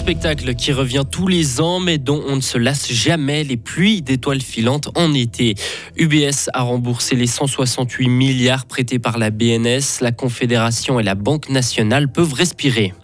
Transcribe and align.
spectacle 0.00 0.54
qui 0.54 0.72
revient 0.72 1.04
tous 1.08 1.28
les 1.28 1.60
ans, 1.60 1.78
mais 1.78 1.98
dont 1.98 2.22
on 2.26 2.36
ne 2.36 2.40
se 2.40 2.56
lasse 2.56 2.90
jamais, 2.90 3.44
les 3.44 3.58
pluies 3.58 4.00
d'étoiles 4.00 4.40
filantes 4.40 4.88
en 4.96 5.12
été. 5.12 5.56
UBS 5.98 6.48
a 6.54 6.62
remboursé 6.62 7.16
les 7.16 7.26
168 7.26 8.08
milliards 8.08 8.64
prêtés 8.64 8.98
par 8.98 9.18
la 9.18 9.30
BNS. 9.30 10.00
La 10.00 10.10
Confédération 10.10 10.98
et 11.00 11.02
la 11.02 11.14
Banque 11.14 11.50
nationale 11.50 12.10
peuvent 12.10 12.32
respirer. 12.32 12.94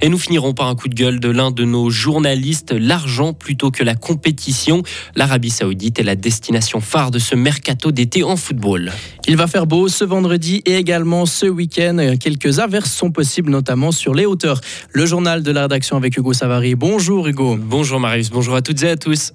Et 0.00 0.08
nous 0.08 0.18
finirons 0.18 0.54
par 0.54 0.68
un 0.68 0.74
coup 0.74 0.88
de 0.88 0.94
gueule 0.94 1.20
de 1.20 1.28
l'un 1.28 1.50
de 1.50 1.64
nos 1.64 1.90
journalistes, 1.90 2.72
l'argent 2.72 3.32
plutôt 3.32 3.70
que 3.70 3.84
la 3.84 3.94
compétition. 3.94 4.82
L'Arabie 5.14 5.50
saoudite 5.50 5.98
est 5.98 6.04
la 6.04 6.16
destination 6.16 6.80
phare 6.80 7.10
de 7.10 7.18
ce 7.18 7.34
mercato 7.34 7.92
d'été 7.92 8.24
en 8.24 8.36
football. 8.36 8.92
Il 9.26 9.36
va 9.36 9.46
faire 9.46 9.66
beau 9.66 9.88
ce 9.88 10.04
vendredi 10.04 10.62
et 10.66 10.76
également 10.76 11.26
ce 11.26 11.46
week-end. 11.46 12.14
Quelques 12.20 12.58
averses 12.58 12.92
sont 12.92 13.10
possibles, 13.10 13.50
notamment 13.50 13.92
sur 13.92 14.14
les 14.14 14.26
hauteurs. 14.26 14.60
Le 14.90 15.06
journal 15.06 15.42
de 15.42 15.50
la 15.50 15.62
rédaction 15.62 15.96
avec 15.96 16.16
Hugo 16.16 16.32
Savary. 16.32 16.74
Bonjour 16.74 17.26
Hugo. 17.26 17.56
Bonjour 17.60 18.00
Marius, 18.00 18.30
bonjour 18.30 18.54
à 18.54 18.62
toutes 18.62 18.82
et 18.82 18.90
à 18.90 18.96
tous. 18.96 19.32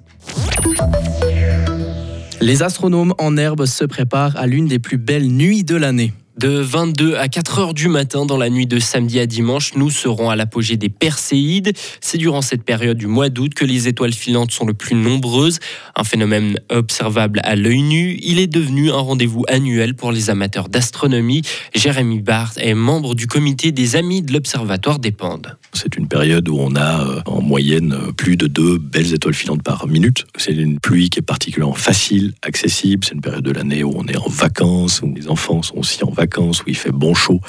Les 2.40 2.62
astronomes 2.62 3.14
en 3.18 3.36
herbe 3.36 3.66
se 3.66 3.84
préparent 3.84 4.36
à 4.36 4.46
l'une 4.46 4.66
des 4.66 4.78
plus 4.78 4.96
belles 4.96 5.28
nuits 5.28 5.64
de 5.64 5.76
l'année. 5.76 6.12
De 6.38 6.60
22 6.60 7.16
à 7.16 7.26
4 7.26 7.58
heures 7.58 7.74
du 7.74 7.88
matin 7.88 8.24
dans 8.24 8.36
la 8.36 8.48
nuit 8.48 8.68
de 8.68 8.78
samedi 8.78 9.18
à 9.18 9.26
dimanche, 9.26 9.72
nous 9.74 9.90
serons 9.90 10.30
à 10.30 10.36
l'apogée 10.36 10.76
des 10.76 10.88
Perséides. 10.88 11.72
C'est 12.00 12.16
durant 12.16 12.42
cette 12.42 12.62
période 12.62 12.96
du 12.96 13.08
mois 13.08 13.28
d'août 13.28 13.54
que 13.54 13.64
les 13.64 13.88
étoiles 13.88 14.12
filantes 14.12 14.52
sont 14.52 14.64
le 14.64 14.72
plus 14.72 14.94
nombreuses. 14.94 15.58
Un 15.96 16.04
phénomène 16.04 16.60
observable 16.70 17.40
à 17.42 17.56
l'œil 17.56 17.82
nu, 17.82 18.20
il 18.22 18.38
est 18.38 18.46
devenu 18.46 18.92
un 18.92 18.98
rendez-vous 18.98 19.44
annuel 19.48 19.96
pour 19.96 20.12
les 20.12 20.30
amateurs 20.30 20.68
d'astronomie. 20.68 21.42
Jérémy 21.74 22.20
Barth 22.20 22.56
est 22.58 22.74
membre 22.74 23.16
du 23.16 23.26
comité 23.26 23.72
des 23.72 23.96
Amis 23.96 24.22
de 24.22 24.32
l'Observatoire 24.32 25.00
des 25.00 25.10
Pendes. 25.10 25.56
C'est 25.72 25.96
une 25.96 26.06
période 26.06 26.48
où 26.48 26.56
on 26.56 26.76
a 26.76 27.04
euh, 27.04 27.20
en 27.26 27.42
moyenne 27.42 27.92
euh, 27.92 28.12
plus 28.12 28.36
de 28.36 28.46
deux 28.46 28.78
belles 28.78 29.12
étoiles 29.12 29.34
filantes 29.34 29.62
par 29.64 29.88
minute. 29.88 30.24
C'est 30.36 30.52
une 30.52 30.78
pluie 30.78 31.10
qui 31.10 31.18
est 31.18 31.22
particulièrement 31.22 31.74
facile, 31.74 32.32
accessible. 32.42 33.04
C'est 33.04 33.14
une 33.14 33.20
période 33.20 33.44
de 33.44 33.50
l'année 33.50 33.82
où 33.82 33.92
on 33.96 34.06
est 34.06 34.16
en 34.16 34.28
vacances, 34.28 35.02
où 35.02 35.12
les 35.14 35.28
enfants 35.28 35.62
sont 35.62 35.76
aussi 35.76 36.02
en 36.04 36.10
vacances 36.10 36.27
où 36.36 36.68
il 36.68 36.76
fait 36.76 36.92
bon 36.92 37.14
chaud, 37.14 37.40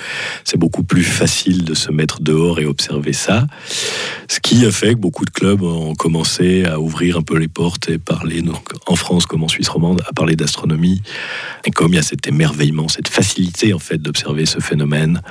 c'est 0.43 0.57
beaucoup 0.57 0.83
plus 0.83 1.03
facile 1.03 1.63
de 1.63 1.73
se 1.73 1.91
mettre 1.91 2.21
dehors 2.21 2.59
et 2.59 2.65
observer 2.65 3.13
ça. 3.13 3.47
Ce 4.27 4.39
qui 4.39 4.65
a 4.65 4.71
fait 4.71 4.93
que 4.93 4.99
beaucoup 4.99 5.25
de 5.25 5.29
clubs 5.29 5.61
ont 5.61 5.95
commencé 5.95 6.65
à 6.65 6.79
ouvrir 6.79 7.17
un 7.17 7.21
peu 7.21 7.37
les 7.37 7.47
portes 7.47 7.89
et 7.89 7.97
parler, 7.97 8.41
donc 8.41 8.71
en 8.87 8.95
France 8.95 9.25
comme 9.25 9.43
en 9.43 9.47
Suisse 9.47 9.69
romande, 9.69 10.01
à 10.07 10.13
parler 10.13 10.35
d'astronomie. 10.35 11.01
Et 11.65 11.71
comme 11.71 11.93
il 11.93 11.97
y 11.97 11.99
a 11.99 12.03
cet 12.03 12.27
émerveillement, 12.27 12.87
cette 12.87 13.07
facilité 13.09 13.73
en 13.73 13.79
fait 13.79 13.97
d'observer 13.97 14.45
ce 14.45 14.59
phénomène, 14.59 15.21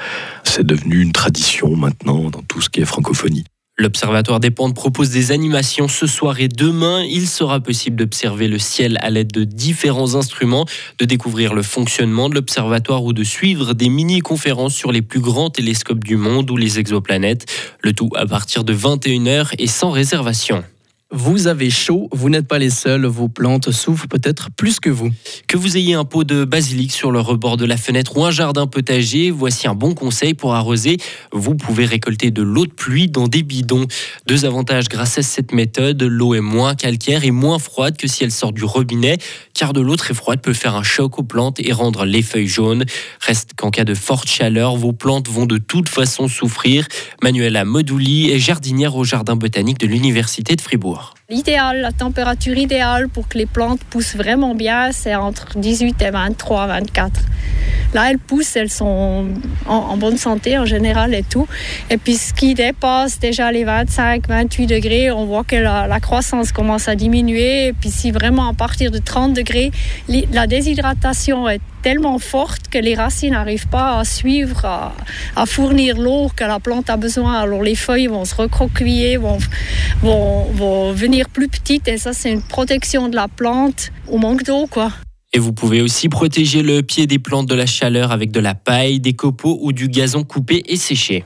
c'est 0.44 0.66
devenu 0.66 1.00
une 1.00 1.12
tradition 1.12 1.74
maintenant 1.76 2.30
dans 2.30 2.42
tout 2.42 2.60
ce 2.60 2.68
qui 2.68 2.80
est 2.80 2.84
francophonie. 2.84 3.44
L'Observatoire 3.80 4.40
des 4.40 4.50
Pentes 4.50 4.74
propose 4.74 5.10
des 5.10 5.30
animations 5.30 5.86
ce 5.86 6.08
soir 6.08 6.40
et 6.40 6.48
demain. 6.48 7.04
Il 7.04 7.28
sera 7.28 7.60
possible 7.60 7.94
d'observer 7.94 8.48
le 8.48 8.58
ciel 8.58 8.98
à 9.02 9.10
l'aide 9.10 9.30
de 9.30 9.44
différents 9.44 10.16
instruments, 10.16 10.66
de 10.98 11.04
découvrir 11.04 11.54
le 11.54 11.62
fonctionnement 11.62 12.28
de 12.28 12.34
l'observatoire 12.34 13.04
ou 13.04 13.12
de 13.12 13.22
suivre 13.22 13.74
des 13.74 13.88
mini-conférences 13.88 14.74
sur 14.74 14.90
les 14.90 15.00
plus 15.00 15.20
grands 15.20 15.50
télescopes 15.50 16.02
du 16.02 16.16
monde 16.16 16.50
ou 16.50 16.56
les 16.56 16.80
exoplanètes. 16.80 17.46
Le 17.80 17.92
tout 17.92 18.10
à 18.16 18.26
partir 18.26 18.64
de 18.64 18.74
21h 18.74 19.50
et 19.58 19.68
sans 19.68 19.90
réservation. 19.90 20.64
Vous 21.10 21.46
avez 21.46 21.70
chaud, 21.70 22.10
vous 22.12 22.28
n'êtes 22.28 22.46
pas 22.46 22.58
les 22.58 22.68
seuls, 22.68 23.06
vos 23.06 23.28
plantes 23.28 23.70
souffrent 23.70 24.08
peut-être 24.08 24.50
plus 24.50 24.78
que 24.78 24.90
vous. 24.90 25.10
Que 25.46 25.56
vous 25.56 25.78
ayez 25.78 25.94
un 25.94 26.04
pot 26.04 26.22
de 26.22 26.44
basilic 26.44 26.92
sur 26.92 27.10
le 27.10 27.18
rebord 27.18 27.56
de 27.56 27.64
la 27.64 27.78
fenêtre 27.78 28.18
ou 28.18 28.26
un 28.26 28.30
jardin 28.30 28.66
potager, 28.66 29.30
voici 29.30 29.66
un 29.66 29.74
bon 29.74 29.94
conseil 29.94 30.34
pour 30.34 30.54
arroser. 30.54 30.98
Vous 31.32 31.54
pouvez 31.54 31.86
récolter 31.86 32.30
de 32.30 32.42
l'eau 32.42 32.66
de 32.66 32.72
pluie 32.72 33.08
dans 33.08 33.26
des 33.26 33.42
bidons. 33.42 33.86
Deux 34.26 34.44
avantages 34.44 34.90
grâce 34.90 35.16
à 35.16 35.22
cette 35.22 35.52
méthode, 35.52 36.02
l'eau 36.02 36.34
est 36.34 36.42
moins 36.42 36.74
calcaire 36.74 37.24
et 37.24 37.30
moins 37.30 37.58
froide 37.58 37.96
que 37.96 38.06
si 38.06 38.22
elle 38.22 38.30
sort 38.30 38.52
du 38.52 38.64
robinet, 38.64 39.16
car 39.54 39.72
de 39.72 39.80
l'eau 39.80 39.96
très 39.96 40.12
froide 40.12 40.42
peut 40.42 40.52
faire 40.52 40.76
un 40.76 40.82
choc 40.82 41.18
aux 41.18 41.24
plantes 41.24 41.58
et 41.58 41.72
rendre 41.72 42.04
les 42.04 42.22
feuilles 42.22 42.48
jaunes. 42.48 42.84
Reste 43.20 43.52
qu'en 43.56 43.70
cas 43.70 43.84
de 43.84 43.94
forte 43.94 44.28
chaleur, 44.28 44.76
vos 44.76 44.92
plantes 44.92 45.30
vont 45.30 45.46
de 45.46 45.56
toute 45.56 45.88
façon 45.88 46.28
souffrir. 46.28 46.86
Manuela 47.22 47.64
Modouli 47.64 48.30
est 48.30 48.38
jardinière 48.38 48.94
au 48.94 49.04
jardin 49.04 49.36
botanique 49.36 49.78
de 49.78 49.86
l'Université 49.86 50.54
de 50.54 50.60
Fribourg. 50.60 50.97
L'idéal, 51.28 51.80
la 51.80 51.92
température 51.92 52.56
idéale 52.56 53.08
pour 53.08 53.28
que 53.28 53.36
les 53.36 53.46
plantes 53.46 53.80
poussent 53.84 54.16
vraiment 54.16 54.54
bien, 54.54 54.92
c'est 54.92 55.14
entre 55.14 55.58
18 55.58 56.00
et 56.02 56.10
23, 56.10 56.66
24. 56.66 57.20
Là, 57.94 58.10
elles 58.10 58.18
poussent, 58.18 58.56
elles 58.56 58.70
sont 58.70 59.28
en, 59.66 59.96
bonne 59.96 60.18
santé 60.18 60.58
en 60.58 60.66
général 60.66 61.14
et 61.14 61.22
tout. 61.22 61.46
Et 61.90 61.96
puis, 61.96 62.16
ce 62.16 62.34
qui 62.34 62.54
dépasse 62.54 63.18
déjà 63.18 63.50
les 63.50 63.64
25, 63.64 64.28
28 64.28 64.66
degrés, 64.66 65.10
on 65.10 65.24
voit 65.24 65.44
que 65.44 65.56
la, 65.56 66.00
croissance 66.00 66.52
commence 66.52 66.88
à 66.88 66.96
diminuer. 66.96 67.68
Et 67.68 67.72
puis, 67.72 67.90
si 67.90 68.10
vraiment 68.10 68.48
à 68.48 68.52
partir 68.52 68.90
de 68.90 68.98
30 68.98 69.32
degrés, 69.32 69.70
la 70.32 70.46
déshydratation 70.46 71.48
est 71.48 71.62
tellement 71.88 72.18
forte 72.18 72.68
que 72.68 72.76
les 72.76 72.94
racines 72.94 73.30
n'arrivent 73.30 73.68
pas 73.68 73.98
à 73.98 74.04
suivre, 74.04 74.66
à, 74.66 75.46
fournir 75.46 75.96
l'eau 75.96 76.30
que 76.36 76.44
la 76.44 76.60
plante 76.60 76.90
a 76.90 76.98
besoin. 76.98 77.32
Alors 77.32 77.62
les 77.62 77.76
feuilles 77.76 78.08
vont 78.08 78.26
se 78.26 78.34
recroqueviller, 78.34 79.16
vont, 79.16 79.38
vont, 80.02 80.44
vont 80.52 80.92
venir 80.92 81.30
plus 81.30 81.48
petites 81.48 81.88
et 81.88 81.96
ça 81.96 82.12
c'est 82.12 82.30
une 82.30 82.42
protection 82.42 83.08
de 83.08 83.16
la 83.16 83.26
plante 83.26 83.90
au 84.06 84.18
manque 84.18 84.44
d'eau 84.44 84.66
quoi. 84.66 84.92
Et 85.32 85.38
vous 85.38 85.54
pouvez 85.54 85.80
aussi 85.80 86.10
protéger 86.10 86.62
le 86.62 86.82
pied 86.82 87.06
des 87.06 87.18
plantes 87.18 87.46
de 87.46 87.54
la 87.54 87.64
chaleur 87.64 88.12
avec 88.12 88.32
de 88.32 88.40
la 88.40 88.54
paille, 88.54 89.00
des 89.00 89.14
copeaux 89.14 89.58
ou 89.62 89.72
du 89.72 89.88
gazon 89.88 90.24
coupé 90.24 90.62
et 90.66 90.76
séché. 90.76 91.24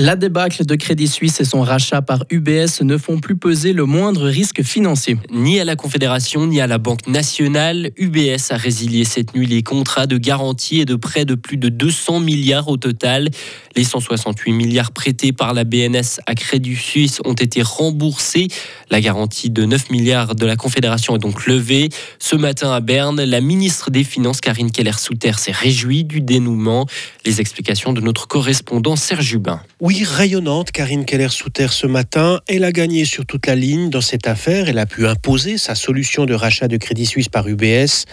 La 0.00 0.14
débâcle 0.14 0.64
de 0.64 0.76
Crédit 0.76 1.08
Suisse 1.08 1.40
et 1.40 1.44
son 1.44 1.62
rachat 1.62 2.02
par 2.02 2.22
UBS 2.30 2.82
ne 2.82 2.96
font 2.98 3.18
plus 3.18 3.34
peser 3.34 3.72
le 3.72 3.84
moindre 3.84 4.28
risque 4.28 4.62
financier. 4.62 5.16
Ni 5.32 5.58
à 5.58 5.64
la 5.64 5.74
Confédération 5.74 6.46
ni 6.46 6.60
à 6.60 6.68
la 6.68 6.78
Banque 6.78 7.08
nationale, 7.08 7.90
UBS 7.96 8.52
a 8.52 8.56
résilié 8.56 9.04
cette 9.04 9.34
nuit 9.34 9.48
les 9.48 9.64
contrats 9.64 10.06
de 10.06 10.16
garantie 10.16 10.78
et 10.78 10.84
de 10.84 10.94
prêts 10.94 11.24
de 11.24 11.34
plus 11.34 11.56
de 11.56 11.68
200 11.68 12.20
milliards 12.20 12.68
au 12.68 12.76
total. 12.76 13.28
Les 13.74 13.82
168 13.82 14.52
milliards 14.52 14.92
prêtés 14.92 15.32
par 15.32 15.52
la 15.52 15.64
BNS 15.64 16.20
à 16.26 16.36
Crédit 16.36 16.76
Suisse 16.76 17.20
ont 17.24 17.34
été 17.34 17.62
remboursés. 17.62 18.46
La 18.90 19.00
garantie 19.00 19.50
de 19.50 19.64
9 19.64 19.90
milliards 19.90 20.36
de 20.36 20.46
la 20.46 20.54
Confédération 20.54 21.16
est 21.16 21.18
donc 21.18 21.44
levée. 21.44 21.88
Ce 22.20 22.36
matin 22.36 22.70
à 22.70 22.78
Berne, 22.78 23.24
la 23.24 23.40
ministre 23.40 23.90
des 23.90 24.04
Finances 24.04 24.40
Karine 24.40 24.70
Keller-Souter 24.70 25.32
s'est 25.38 25.50
réjouie 25.50 26.04
du 26.04 26.20
dénouement. 26.20 26.86
Les 27.26 27.40
explications 27.40 27.92
de 27.92 28.00
notre 28.00 28.28
correspondant 28.28 28.94
Serge 28.94 29.32
Hubin. 29.32 29.60
Oui, 29.80 30.02
rayonnante, 30.02 30.72
Karine 30.72 31.04
Keller-Souter 31.04 31.68
ce 31.70 31.86
matin. 31.86 32.40
Elle 32.48 32.64
a 32.64 32.72
gagné 32.72 33.04
sur 33.04 33.24
toute 33.24 33.46
la 33.46 33.54
ligne 33.54 33.90
dans 33.90 34.00
cette 34.00 34.26
affaire. 34.26 34.68
Elle 34.68 34.80
a 34.80 34.86
pu 34.86 35.06
imposer 35.06 35.56
sa 35.56 35.76
solution 35.76 36.26
de 36.26 36.34
rachat 36.34 36.66
de 36.66 36.76
Crédit 36.76 37.06
Suisse 37.06 37.28
par 37.28 37.46
UBS. 37.46 38.04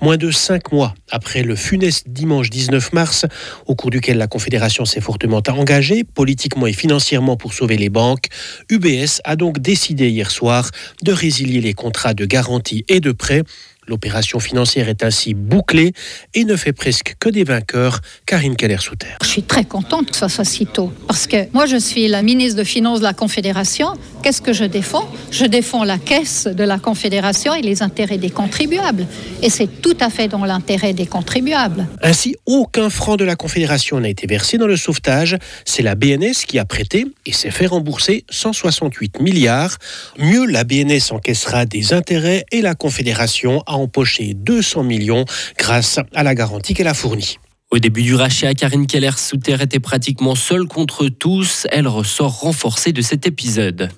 Moins 0.00 0.16
de 0.16 0.32
cinq 0.32 0.72
mois 0.72 0.94
après 1.12 1.44
le 1.44 1.54
funeste 1.54 2.08
dimanche 2.08 2.50
19 2.50 2.92
mars, 2.92 3.24
au 3.66 3.76
cours 3.76 3.90
duquel 3.90 4.18
la 4.18 4.26
Confédération 4.26 4.84
s'est 4.84 5.00
fortement 5.00 5.40
engagée, 5.46 6.02
politiquement 6.02 6.66
et 6.66 6.72
financièrement, 6.72 7.36
pour 7.36 7.52
sauver 7.52 7.76
les 7.76 7.88
banques, 7.88 8.26
UBS 8.68 9.20
a 9.22 9.36
donc 9.36 9.60
décidé 9.60 10.08
hier 10.08 10.32
soir 10.32 10.72
de 11.04 11.12
résilier 11.12 11.60
les 11.60 11.74
contrats 11.74 12.14
de 12.14 12.24
garantie 12.24 12.84
et 12.88 12.98
de 12.98 13.12
prêt 13.12 13.44
L'opération 13.88 14.38
financière 14.38 14.88
est 14.88 15.02
ainsi 15.02 15.34
bouclée 15.34 15.92
et 16.34 16.44
ne 16.44 16.54
fait 16.54 16.72
presque 16.72 17.16
que 17.18 17.28
des 17.28 17.42
vainqueurs, 17.42 18.00
Karine 18.26 18.54
Keller-Souter. 18.54 19.08
Je 19.22 19.26
suis 19.26 19.42
très 19.42 19.64
contente 19.64 20.10
que 20.12 20.16
ça 20.16 20.28
soit 20.28 20.44
si 20.44 20.66
tôt, 20.66 20.92
parce 21.08 21.26
que 21.26 21.52
moi 21.52 21.66
je 21.66 21.76
suis 21.76 22.06
la 22.06 22.22
ministre 22.22 22.58
de 22.58 22.64
Finances 22.64 23.00
de 23.00 23.04
la 23.04 23.12
Confédération. 23.12 23.88
Qu'est-ce 24.22 24.40
que 24.40 24.52
je 24.52 24.64
défends? 24.64 25.10
Je 25.32 25.44
défends 25.46 25.82
la 25.82 25.98
caisse 25.98 26.46
de 26.46 26.62
la 26.62 26.78
Confédération 26.78 27.54
et 27.54 27.62
les 27.62 27.82
intérêts 27.82 28.18
des 28.18 28.30
contribuables. 28.30 29.06
Et 29.42 29.50
c'est 29.50 29.66
tout 29.82 29.96
à 30.00 30.10
fait 30.10 30.28
dans 30.28 30.44
l'intérêt 30.44 30.92
des 30.92 31.06
contribuables. 31.06 31.86
Ainsi, 32.02 32.36
aucun 32.46 32.88
franc 32.88 33.16
de 33.16 33.24
la 33.24 33.34
Confédération 33.34 33.98
n'a 33.98 34.08
été 34.08 34.28
versé 34.28 34.58
dans 34.58 34.68
le 34.68 34.76
sauvetage. 34.76 35.36
C'est 35.64 35.82
la 35.82 35.96
BNS 35.96 36.44
qui 36.46 36.60
a 36.60 36.64
prêté 36.64 37.06
et 37.26 37.32
s'est 37.32 37.50
fait 37.50 37.66
rembourser 37.66 38.24
168 38.30 39.20
milliards. 39.20 39.78
Mieux, 40.18 40.46
la 40.46 40.62
BNS 40.62 41.10
encaissera 41.10 41.66
des 41.66 41.92
intérêts 41.92 42.44
et 42.52 42.62
la 42.62 42.76
Confédération 42.76 43.62
a 43.72 43.76
empoché 43.76 44.34
200 44.34 44.82
millions 44.84 45.24
grâce 45.58 45.98
à 46.14 46.22
la 46.22 46.34
garantie 46.34 46.74
qu'elle 46.74 46.88
a 46.88 46.94
fournie. 46.94 47.38
Au 47.72 47.78
début 47.78 48.02
du 48.02 48.14
rachat, 48.14 48.52
Karine 48.52 48.86
Keller-Souter 48.86 49.56
était 49.62 49.80
pratiquement 49.80 50.34
seule 50.34 50.66
contre 50.66 51.08
tous. 51.08 51.66
Elle 51.70 51.88
ressort 51.88 52.40
renforcée 52.40 52.92
de 52.92 53.00
cet 53.00 53.26
épisode. 53.26 53.88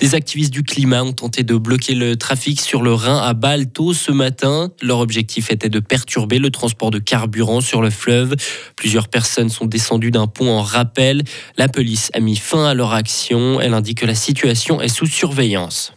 Des 0.00 0.16
activistes 0.16 0.52
du 0.52 0.64
climat 0.64 1.04
ont 1.04 1.12
tenté 1.12 1.44
de 1.44 1.54
bloquer 1.54 1.94
le 1.94 2.16
trafic 2.16 2.60
sur 2.60 2.82
le 2.82 2.92
Rhin 2.92 3.18
à 3.18 3.32
Balto 3.34 3.92
ce 3.92 4.10
matin. 4.10 4.72
Leur 4.82 4.98
objectif 4.98 5.52
était 5.52 5.68
de 5.68 5.78
perturber 5.78 6.40
le 6.40 6.50
transport 6.50 6.90
de 6.90 6.98
carburant 6.98 7.60
sur 7.60 7.80
le 7.82 7.90
fleuve. 7.90 8.34
Plusieurs 8.74 9.06
personnes 9.06 9.48
sont 9.48 9.66
descendues 9.66 10.10
d'un 10.10 10.26
pont 10.26 10.50
en 10.50 10.62
rappel. 10.62 11.22
La 11.56 11.68
police 11.68 12.10
a 12.14 12.20
mis 12.20 12.36
fin 12.36 12.66
à 12.66 12.74
leur 12.74 12.92
action. 12.92 13.60
Elle 13.60 13.74
indique 13.74 13.98
que 13.98 14.06
la 14.06 14.16
situation 14.16 14.80
est 14.80 14.88
sous 14.88 15.06
surveillance. 15.06 15.92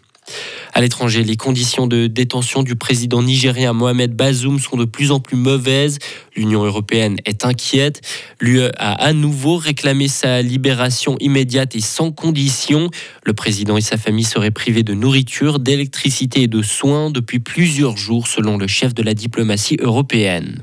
À 0.78 0.82
l'étranger, 0.82 1.24
les 1.24 1.38
conditions 1.38 1.88
de 1.88 2.06
détention 2.06 2.62
du 2.62 2.76
président 2.76 3.24
nigérien 3.24 3.74
Mohamed 3.74 4.16
Bazoum 4.16 4.60
sont 4.60 4.78
de 4.78 4.86
plus 4.86 5.10
en 5.10 5.20
plus 5.20 5.36
mauvaises. 5.36 5.98
L'Union 6.36 6.64
européenne 6.64 7.18
est 7.26 7.46
inquiète. 7.46 8.02
L'UE 8.40 8.66
a 8.78 8.92
à 8.92 9.12
nouveau 9.12 9.58
réclamé 9.58 10.08
sa 10.08 10.44
libération 10.44 11.18
immédiate 11.20 11.76
et 11.76 11.82
sans 11.82 12.12
condition. 12.12 12.92
Le 13.24 13.34
président 13.34 13.76
et 13.76 13.82
sa 13.82 13.98
famille 13.98 14.24
seraient 14.24 14.52
privés 14.52 14.84
de 14.84 14.94
nourriture, 14.94 15.58
d'électricité 15.58 16.44
et 16.44 16.48
de 16.48 16.62
soins 16.62 17.10
depuis 17.10 17.40
plusieurs 17.40 17.98
jours, 17.98 18.28
selon 18.28 18.60
le 18.60 18.68
chef 18.68 18.94
de 18.94 19.02
la 19.02 19.16
diplomatie 19.16 19.78
européenne. 19.82 20.62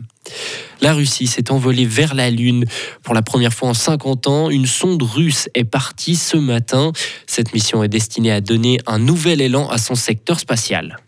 La 0.85 0.93
Russie 0.93 1.27
s'est 1.27 1.51
envolée 1.51 1.87
vers 1.87 2.15
la 2.15 2.29
Lune. 2.29 2.67
Pour 3.03 3.15
la 3.15 3.23
première 3.23 3.55
fois 3.55 3.71
en 3.71 3.73
50 3.73 4.27
ans, 4.27 4.51
une 4.51 4.67
sonde 4.67 5.03
russe 5.03 5.49
est 5.55 5.65
partie 5.65 6.15
ce 6.15 6.37
matin. 6.37 6.93
Cette 7.27 7.55
mission 7.55 7.83
est 7.83 7.89
destinée 7.89 8.31
à 8.31 8.43
donner 8.43 8.79
un 8.87 8.99
nouvel 8.99 9.41
élan 9.41 9.67
à 9.71 9.79
son 9.79 9.95
secteur 9.95 10.39
spatial. 10.39 10.99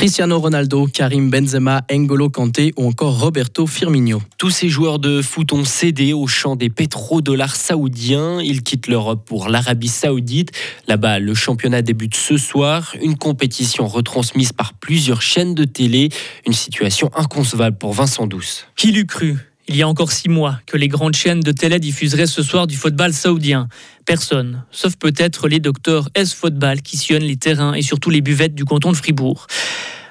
Cristiano 0.00 0.40
Ronaldo, 0.40 0.86
Karim 0.86 1.28
Benzema, 1.28 1.82
N'Golo 1.90 2.30
Kanté 2.30 2.72
ou 2.78 2.86
encore 2.86 3.20
Roberto 3.20 3.66
Firmino. 3.66 4.22
Tous 4.38 4.48
ces 4.48 4.70
joueurs 4.70 4.98
de 4.98 5.20
foot 5.20 5.52
ont 5.52 5.66
cédé 5.66 6.14
au 6.14 6.26
champ 6.26 6.56
des 6.56 6.70
pétrodollars 6.70 7.54
saoudiens. 7.54 8.40
Ils 8.40 8.62
quittent 8.62 8.86
l'Europe 8.86 9.26
pour 9.26 9.50
l'Arabie 9.50 9.88
saoudite. 9.88 10.52
Là-bas, 10.88 11.18
le 11.18 11.34
championnat 11.34 11.82
débute 11.82 12.14
ce 12.14 12.38
soir. 12.38 12.94
Une 13.02 13.18
compétition 13.18 13.86
retransmise 13.88 14.54
par 14.54 14.72
plusieurs 14.72 15.20
chaînes 15.20 15.54
de 15.54 15.64
télé. 15.64 16.08
Une 16.46 16.54
situation 16.54 17.10
inconcevable 17.14 17.76
pour 17.76 17.92
Vincent 17.92 18.26
Douce. 18.26 18.68
Qui 18.76 18.92
l'eût 18.92 19.04
cru? 19.04 19.36
Il 19.70 19.76
y 19.76 19.82
a 19.82 19.88
encore 19.88 20.10
six 20.10 20.28
mois 20.28 20.58
que 20.66 20.76
les 20.76 20.88
grandes 20.88 21.14
chaînes 21.14 21.38
de 21.38 21.52
télé 21.52 21.78
diffuseraient 21.78 22.26
ce 22.26 22.42
soir 22.42 22.66
du 22.66 22.76
football 22.76 23.12
saoudien. 23.12 23.68
Personne, 24.04 24.64
sauf 24.72 24.96
peut-être 24.96 25.46
les 25.46 25.60
docteurs 25.60 26.08
S-Football 26.16 26.82
qui 26.82 26.96
sillonnent 26.96 27.22
les 27.22 27.36
terrains 27.36 27.74
et 27.74 27.82
surtout 27.82 28.10
les 28.10 28.20
buvettes 28.20 28.56
du 28.56 28.64
canton 28.64 28.90
de 28.90 28.96
Fribourg. 28.96 29.46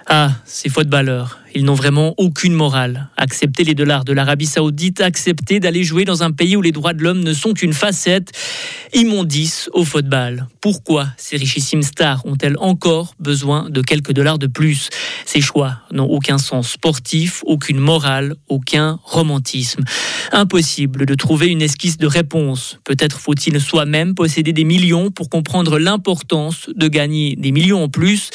Ah, 0.08 0.32
ces 0.46 0.70
footballeurs, 0.70 1.40
ils 1.56 1.66
n'ont 1.66 1.74
vraiment 1.74 2.14
aucune 2.18 2.54
morale. 2.54 3.10
Accepter 3.18 3.64
les 3.64 3.76
dollars 3.76 4.06
de 4.06 4.14
l'Arabie 4.14 4.46
Saoudite, 4.46 5.02
accepter 5.02 5.60
d'aller 5.60 5.84
jouer 5.84 6.06
dans 6.06 6.24
un 6.24 6.32
pays 6.32 6.56
où 6.56 6.62
les 6.62 6.72
droits 6.72 6.94
de 6.94 7.04
l'homme 7.04 7.24
ne 7.24 7.34
sont 7.34 7.54
qu'une 7.54 7.74
facette, 7.74 8.32
immondice 8.94 9.70
au 9.74 9.84
football. 9.84 10.48
Pourquoi 10.62 11.08
ces 11.18 11.38
richissimes 11.38 11.84
stars 11.84 12.26
ont-elles 12.26 12.58
encore 12.60 13.14
besoin 13.20 13.70
de 13.70 13.82
quelques 13.82 14.14
dollars 14.14 14.40
de 14.40 14.48
plus? 14.48 14.90
Ces 15.26 15.42
choix 15.42 15.78
n'ont 15.92 16.10
aucun 16.10 16.38
sens 16.38 16.72
sportif, 16.72 17.44
aucune 17.46 17.80
morale, 17.80 18.36
aucun 18.48 19.00
romantisme. 19.04 19.84
Impossible 20.32 21.06
de 21.06 21.16
trouver 21.16 21.48
une 21.48 21.62
esquisse 21.62 21.98
de 21.98 22.08
réponse. 22.08 22.80
Peut-être 22.84 23.20
faut-il 23.20 23.60
soi-même 23.60 24.16
posséder 24.16 24.54
des 24.54 24.64
millions 24.64 25.12
pour 25.12 25.30
comprendre 25.30 25.80
l'importance 25.80 26.70
de 26.76 26.88
gagner 26.88 27.36
des 27.36 27.52
millions 27.52 27.84
en 27.84 27.90
plus. 27.90 28.30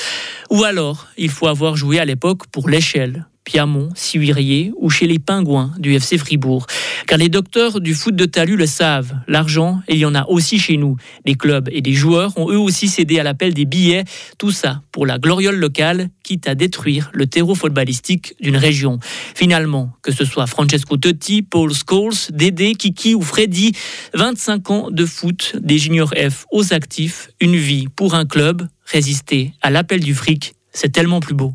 Ou 0.50 0.64
alors, 0.64 1.06
il 1.16 1.30
faut 1.30 1.46
avoir 1.46 1.76
joué 1.76 1.98
à 1.98 2.04
l'époque 2.04 2.46
pour 2.50 2.68
l'échelle. 2.68 3.13
Piamont, 3.44 3.90
Sihuirier 3.94 4.72
ou 4.76 4.90
chez 4.90 5.06
les 5.06 5.18
Pingouins 5.18 5.72
du 5.78 5.94
FC 5.94 6.18
Fribourg. 6.18 6.66
Car 7.06 7.18
les 7.18 7.28
docteurs 7.28 7.80
du 7.80 7.94
foot 7.94 8.16
de 8.16 8.24
Talus 8.24 8.56
le 8.56 8.66
savent, 8.66 9.14
l'argent, 9.28 9.82
il 9.88 9.98
y 9.98 10.06
en 10.06 10.14
a 10.14 10.26
aussi 10.26 10.58
chez 10.58 10.76
nous. 10.76 10.96
Les 11.26 11.34
clubs 11.34 11.68
et 11.70 11.82
les 11.82 11.92
joueurs 11.92 12.36
ont 12.38 12.50
eux 12.50 12.58
aussi 12.58 12.88
cédé 12.88 13.20
à 13.20 13.22
l'appel 13.22 13.52
des 13.52 13.66
billets, 13.66 14.04
tout 14.38 14.50
ça 14.50 14.82
pour 14.90 15.06
la 15.06 15.18
gloriole 15.18 15.56
locale, 15.56 16.08
quitte 16.22 16.48
à 16.48 16.54
détruire 16.54 17.10
le 17.12 17.26
terreau 17.26 17.54
footballistique 17.54 18.34
d'une 18.40 18.56
région. 18.56 18.98
Finalement, 19.34 19.92
que 20.02 20.12
ce 20.12 20.24
soit 20.24 20.46
Francesco 20.46 20.96
Totti, 20.96 21.42
Paul 21.42 21.72
Scholes, 21.74 22.32
Dédé, 22.32 22.74
Kiki 22.74 23.14
ou 23.14 23.22
Freddy, 23.22 23.72
25 24.14 24.70
ans 24.70 24.90
de 24.90 25.04
foot, 25.04 25.56
des 25.60 25.78
juniors 25.78 26.14
F 26.16 26.46
aux 26.50 26.72
actifs, 26.72 27.28
une 27.40 27.56
vie 27.56 27.88
pour 27.94 28.14
un 28.14 28.24
club, 28.24 28.66
résister 28.86 29.52
à 29.60 29.70
l'appel 29.70 30.00
du 30.00 30.14
fric, 30.14 30.54
c'est 30.72 30.90
tellement 30.90 31.20
plus 31.20 31.34
beau. 31.34 31.52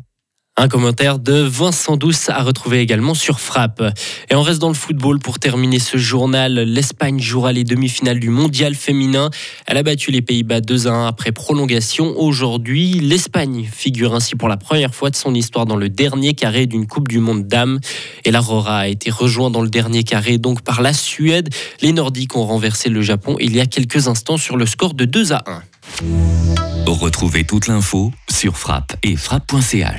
Un 0.56 0.68
commentaire 0.68 1.18
de 1.18 1.32
Vincent 1.32 1.96
Douce 1.96 2.28
à 2.28 2.42
retrouver 2.42 2.80
également 2.80 3.14
sur 3.14 3.40
Frappe. 3.40 3.82
Et 4.28 4.34
on 4.34 4.42
reste 4.42 4.60
dans 4.60 4.68
le 4.68 4.74
football 4.74 5.18
pour 5.18 5.38
terminer 5.38 5.78
ce 5.78 5.96
journal. 5.96 6.52
L'Espagne 6.52 7.18
jouera 7.18 7.52
les 7.52 7.64
demi-finales 7.64 8.20
du 8.20 8.28
mondial 8.28 8.74
féminin. 8.74 9.30
Elle 9.66 9.78
a 9.78 9.82
battu 9.82 10.10
les 10.10 10.20
Pays-Bas 10.20 10.60
2 10.60 10.86
1 10.86 11.06
après 11.06 11.32
prolongation. 11.32 12.14
Aujourd'hui, 12.18 12.90
l'Espagne 13.00 13.70
figure 13.72 14.14
ainsi 14.14 14.36
pour 14.36 14.48
la 14.48 14.58
première 14.58 14.94
fois 14.94 15.08
de 15.08 15.16
son 15.16 15.34
histoire 15.34 15.64
dans 15.64 15.76
le 15.76 15.88
dernier 15.88 16.34
carré 16.34 16.66
d'une 16.66 16.86
Coupe 16.86 17.08
du 17.08 17.20
Monde 17.20 17.48
dames. 17.48 17.80
Et 18.26 18.30
l'Aurora 18.30 18.80
a 18.80 18.88
été 18.88 19.10
rejoint 19.10 19.50
dans 19.50 19.62
le 19.62 19.70
dernier 19.70 20.04
carré 20.04 20.36
donc 20.36 20.60
par 20.60 20.82
la 20.82 20.92
Suède. 20.92 21.48
Les 21.80 21.92
Nordiques 21.92 22.36
ont 22.36 22.44
renversé 22.44 22.90
le 22.90 23.00
Japon 23.00 23.36
il 23.40 23.56
y 23.56 23.60
a 23.60 23.66
quelques 23.66 24.08
instants 24.08 24.36
sur 24.36 24.58
le 24.58 24.66
score 24.66 24.92
de 24.92 25.06
2 25.06 25.32
à 25.32 25.42
1. 25.46 25.62
Retrouvez 26.86 27.44
toute 27.44 27.68
l'info 27.68 28.12
sur 28.28 28.58
frappe 28.58 28.96
et 29.02 29.16
frappe.ch. 29.16 29.88